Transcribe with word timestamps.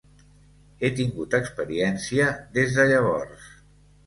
He 0.85 0.89
tingut 0.99 1.37
experiència 1.41 2.31
des 2.57 2.75
de 2.81 2.89
llavors. 2.95 3.47